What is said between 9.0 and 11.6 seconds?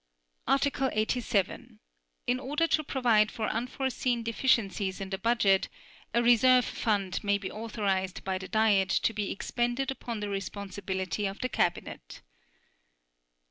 be expended upon the responsibility of the